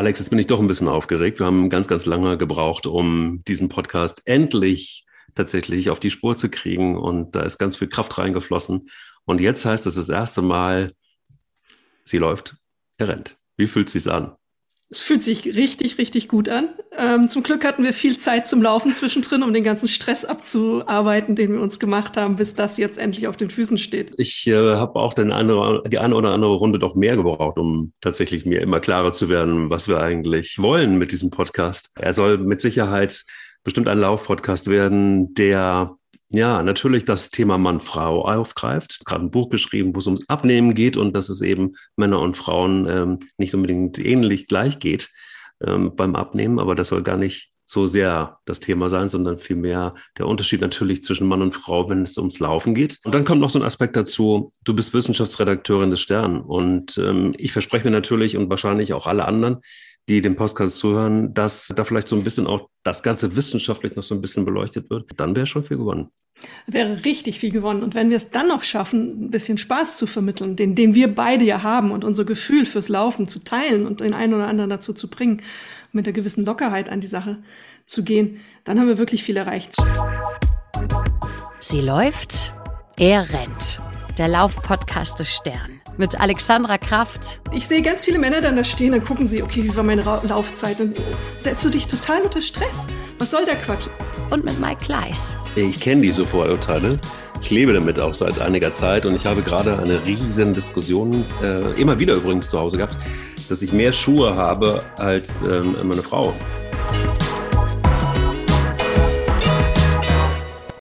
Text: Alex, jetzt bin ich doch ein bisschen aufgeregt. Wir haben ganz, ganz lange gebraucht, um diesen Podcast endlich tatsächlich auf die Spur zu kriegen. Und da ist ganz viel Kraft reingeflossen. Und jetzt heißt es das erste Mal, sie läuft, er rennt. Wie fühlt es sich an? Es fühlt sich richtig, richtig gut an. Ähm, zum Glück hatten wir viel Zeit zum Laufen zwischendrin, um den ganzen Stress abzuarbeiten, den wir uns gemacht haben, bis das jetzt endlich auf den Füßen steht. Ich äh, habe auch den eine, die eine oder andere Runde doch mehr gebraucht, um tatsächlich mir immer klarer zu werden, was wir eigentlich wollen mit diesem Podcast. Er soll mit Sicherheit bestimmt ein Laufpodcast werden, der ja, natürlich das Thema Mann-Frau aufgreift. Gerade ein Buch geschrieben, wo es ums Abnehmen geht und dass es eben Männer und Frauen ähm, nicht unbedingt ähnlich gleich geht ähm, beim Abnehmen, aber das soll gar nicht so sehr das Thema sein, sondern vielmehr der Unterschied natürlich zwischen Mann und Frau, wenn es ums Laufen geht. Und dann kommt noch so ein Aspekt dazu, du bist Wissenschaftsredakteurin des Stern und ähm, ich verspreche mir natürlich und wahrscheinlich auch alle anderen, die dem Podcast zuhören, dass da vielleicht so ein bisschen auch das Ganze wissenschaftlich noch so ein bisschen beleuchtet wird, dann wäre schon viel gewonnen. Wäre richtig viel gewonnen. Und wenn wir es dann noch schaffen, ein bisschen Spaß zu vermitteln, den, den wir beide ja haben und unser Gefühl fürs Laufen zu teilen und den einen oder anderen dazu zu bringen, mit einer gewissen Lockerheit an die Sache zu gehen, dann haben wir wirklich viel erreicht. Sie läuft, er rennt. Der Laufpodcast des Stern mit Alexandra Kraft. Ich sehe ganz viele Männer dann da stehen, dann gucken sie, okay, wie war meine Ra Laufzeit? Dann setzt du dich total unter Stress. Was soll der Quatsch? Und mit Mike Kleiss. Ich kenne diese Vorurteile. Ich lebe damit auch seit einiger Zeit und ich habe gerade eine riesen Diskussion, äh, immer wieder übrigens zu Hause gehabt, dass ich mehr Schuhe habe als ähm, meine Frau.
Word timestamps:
Alex, 0.00 0.18
jetzt 0.18 0.30
bin 0.30 0.38
ich 0.38 0.46
doch 0.46 0.60
ein 0.60 0.66
bisschen 0.66 0.88
aufgeregt. 0.88 1.40
Wir 1.40 1.44
haben 1.46 1.68
ganz, 1.68 1.86
ganz 1.86 2.06
lange 2.06 2.38
gebraucht, 2.38 2.86
um 2.86 3.44
diesen 3.46 3.68
Podcast 3.68 4.22
endlich 4.24 5.04
tatsächlich 5.34 5.90
auf 5.90 6.00
die 6.00 6.10
Spur 6.10 6.38
zu 6.38 6.48
kriegen. 6.48 6.96
Und 6.96 7.34
da 7.36 7.42
ist 7.42 7.58
ganz 7.58 7.76
viel 7.76 7.90
Kraft 7.90 8.16
reingeflossen. 8.16 8.88
Und 9.26 9.42
jetzt 9.42 9.66
heißt 9.66 9.86
es 9.86 9.96
das 9.96 10.08
erste 10.08 10.40
Mal, 10.40 10.94
sie 12.04 12.16
läuft, 12.16 12.56
er 12.96 13.08
rennt. 13.08 13.36
Wie 13.58 13.66
fühlt 13.66 13.88
es 13.88 13.92
sich 13.92 14.10
an? 14.10 14.36
Es 14.92 15.00
fühlt 15.00 15.22
sich 15.22 15.54
richtig, 15.54 15.98
richtig 15.98 16.28
gut 16.28 16.48
an. 16.48 16.68
Ähm, 16.98 17.28
zum 17.28 17.44
Glück 17.44 17.64
hatten 17.64 17.84
wir 17.84 17.92
viel 17.92 18.18
Zeit 18.18 18.48
zum 18.48 18.60
Laufen 18.60 18.92
zwischendrin, 18.92 19.44
um 19.44 19.52
den 19.52 19.62
ganzen 19.62 19.86
Stress 19.86 20.24
abzuarbeiten, 20.24 21.36
den 21.36 21.52
wir 21.52 21.60
uns 21.60 21.78
gemacht 21.78 22.16
haben, 22.16 22.34
bis 22.34 22.56
das 22.56 22.76
jetzt 22.76 22.98
endlich 22.98 23.28
auf 23.28 23.36
den 23.36 23.50
Füßen 23.50 23.78
steht. 23.78 24.10
Ich 24.18 24.48
äh, 24.48 24.74
habe 24.74 24.98
auch 24.98 25.14
den 25.14 25.30
eine, 25.30 25.82
die 25.86 25.98
eine 26.00 26.16
oder 26.16 26.32
andere 26.32 26.54
Runde 26.54 26.80
doch 26.80 26.96
mehr 26.96 27.14
gebraucht, 27.14 27.56
um 27.56 27.92
tatsächlich 28.00 28.44
mir 28.44 28.62
immer 28.62 28.80
klarer 28.80 29.12
zu 29.12 29.28
werden, 29.28 29.70
was 29.70 29.86
wir 29.86 30.00
eigentlich 30.00 30.58
wollen 30.58 30.98
mit 30.98 31.12
diesem 31.12 31.30
Podcast. 31.30 31.90
Er 31.94 32.12
soll 32.12 32.38
mit 32.38 32.60
Sicherheit 32.60 33.24
bestimmt 33.62 33.86
ein 33.86 33.98
Laufpodcast 33.98 34.66
werden, 34.66 35.34
der 35.34 35.96
ja, 36.32 36.62
natürlich 36.62 37.04
das 37.04 37.30
Thema 37.30 37.58
Mann-Frau 37.58 38.24
aufgreift. 38.24 39.04
Gerade 39.04 39.24
ein 39.24 39.30
Buch 39.30 39.50
geschrieben, 39.50 39.94
wo 39.94 39.98
es 39.98 40.06
ums 40.06 40.28
Abnehmen 40.28 40.74
geht 40.74 40.96
und 40.96 41.14
dass 41.14 41.28
es 41.28 41.40
eben 41.40 41.74
Männer 41.96 42.20
und 42.20 42.36
Frauen 42.36 42.86
ähm, 42.88 43.18
nicht 43.36 43.54
unbedingt 43.54 43.98
ähnlich 43.98 44.46
gleich 44.46 44.78
geht 44.78 45.10
ähm, 45.64 45.96
beim 45.96 46.14
Abnehmen, 46.14 46.60
aber 46.60 46.74
das 46.74 46.88
soll 46.88 47.02
gar 47.02 47.16
nicht 47.16 47.50
so 47.66 47.86
sehr 47.86 48.38
das 48.46 48.58
Thema 48.58 48.88
sein, 48.88 49.08
sondern 49.08 49.38
vielmehr 49.38 49.94
der 50.18 50.26
Unterschied 50.26 50.60
natürlich 50.60 51.04
zwischen 51.04 51.28
Mann 51.28 51.42
und 51.42 51.54
Frau, 51.54 51.88
wenn 51.88 52.02
es 52.02 52.18
ums 52.18 52.40
Laufen 52.40 52.74
geht. 52.74 52.98
Und 53.04 53.14
dann 53.14 53.24
kommt 53.24 53.40
noch 53.40 53.50
so 53.50 53.60
ein 53.60 53.64
Aspekt 53.64 53.94
dazu, 53.94 54.52
du 54.64 54.74
bist 54.74 54.92
Wissenschaftsredakteurin 54.92 55.90
des 55.90 56.00
Stern 56.00 56.40
und 56.40 56.98
ähm, 56.98 57.32
ich 57.38 57.52
verspreche 57.52 57.84
mir 57.84 57.92
natürlich 57.92 58.36
und 58.36 58.50
wahrscheinlich 58.50 58.92
auch 58.92 59.06
alle 59.06 59.24
anderen, 59.24 59.58
die 60.08 60.20
dem 60.20 60.34
Podcast 60.34 60.78
zuhören, 60.78 61.32
dass 61.34 61.68
da 61.74 61.84
vielleicht 61.84 62.08
so 62.08 62.16
ein 62.16 62.24
bisschen 62.24 62.48
auch 62.48 62.68
das 62.82 63.04
Ganze 63.04 63.36
wissenschaftlich 63.36 63.94
noch 63.94 64.02
so 64.02 64.16
ein 64.16 64.20
bisschen 64.20 64.44
beleuchtet 64.44 64.90
wird, 64.90 65.08
dann 65.16 65.36
wäre 65.36 65.46
schon 65.46 65.62
viel 65.62 65.76
gewonnen. 65.76 66.10
Wäre 66.66 67.04
richtig 67.04 67.40
viel 67.40 67.50
gewonnen. 67.50 67.82
Und 67.82 67.94
wenn 67.94 68.10
wir 68.10 68.16
es 68.16 68.30
dann 68.30 68.48
noch 68.48 68.62
schaffen, 68.62 69.26
ein 69.26 69.30
bisschen 69.30 69.58
Spaß 69.58 69.96
zu 69.96 70.06
vermitteln, 70.06 70.56
den, 70.56 70.74
den 70.74 70.94
wir 70.94 71.14
beide 71.14 71.44
ja 71.44 71.62
haben 71.62 71.90
und 71.90 72.04
unser 72.04 72.24
Gefühl 72.24 72.66
fürs 72.66 72.88
Laufen 72.88 73.28
zu 73.28 73.40
teilen 73.40 73.86
und 73.86 74.00
den 74.00 74.14
einen 74.14 74.34
oder 74.34 74.48
anderen 74.48 74.70
dazu 74.70 74.92
zu 74.92 75.08
bringen, 75.08 75.42
mit 75.92 76.06
einer 76.06 76.12
gewissen 76.12 76.44
Lockerheit 76.44 76.90
an 76.90 77.00
die 77.00 77.06
Sache 77.06 77.38
zu 77.86 78.04
gehen, 78.04 78.40
dann 78.64 78.78
haben 78.78 78.86
wir 78.86 78.98
wirklich 78.98 79.24
viel 79.24 79.36
erreicht. 79.36 79.76
Sie 81.58 81.80
läuft, 81.80 82.52
er 82.96 83.32
rennt. 83.32 83.80
Der 84.18 84.28
Laufpodcast 84.28 85.18
des 85.18 85.34
Stern 85.34 85.80
mit 86.00 86.18
Alexandra 86.18 86.78
Kraft. 86.78 87.40
Ich 87.52 87.68
sehe 87.68 87.82
ganz 87.82 88.04
viele 88.04 88.18
Männer 88.18 88.40
dann 88.40 88.56
da 88.56 88.64
stehen, 88.64 88.92
dann 88.92 89.04
gucken 89.04 89.26
sie, 89.26 89.42
okay, 89.42 89.62
wie 89.62 89.76
war 89.76 89.84
meine 89.84 90.04
Ra 90.04 90.22
Laufzeit? 90.26 90.80
Dann 90.80 90.94
setzt 91.38 91.64
du 91.64 91.68
dich 91.68 91.86
total 91.86 92.22
unter 92.22 92.40
Stress. 92.40 92.86
Was 93.18 93.30
soll 93.30 93.44
der 93.44 93.56
Quatsch? 93.56 93.88
Und 94.30 94.44
mit 94.44 94.58
Mike 94.58 94.84
Kleiss. 94.84 95.36
Ich 95.56 95.80
kenne 95.80 96.02
diese 96.02 96.24
Vorurteile. 96.24 96.98
Ich 97.42 97.50
lebe 97.50 97.72
damit 97.72 97.98
auch 97.98 98.14
seit 98.14 98.40
einiger 98.40 98.72
Zeit 98.74 99.04
und 99.04 99.14
ich 99.14 99.26
habe 99.26 99.42
gerade 99.42 99.78
eine 99.78 100.04
riesen 100.04 100.54
Diskussion, 100.54 101.24
äh, 101.42 101.80
immer 101.80 101.98
wieder 101.98 102.14
übrigens 102.14 102.48
zu 102.48 102.58
Hause 102.58 102.76
gehabt, 102.76 102.96
dass 103.48 103.62
ich 103.62 103.72
mehr 103.72 103.92
Schuhe 103.92 104.36
habe 104.36 104.82
als 104.96 105.42
ähm, 105.42 105.76
meine 105.82 106.02
Frau. 106.02 106.34